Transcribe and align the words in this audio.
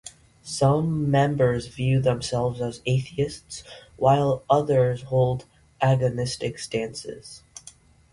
Some 0.41 1.11
members 1.11 1.67
view 1.67 2.01
themselves 2.01 2.59
as 2.59 2.81
atheists, 2.87 3.63
while 3.97 4.43
others 4.49 5.03
hold 5.03 5.45
agnostic 5.79 6.57
stances. 6.57 7.43